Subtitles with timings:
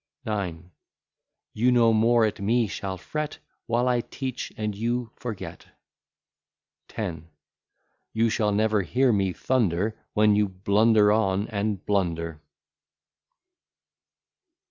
[0.25, 0.57] IX
[1.53, 5.67] You no more at me shall fret, While I teach and you forget.
[6.91, 7.21] X
[8.11, 12.41] You shall never hear me thunder, When you blunder on, and blunder.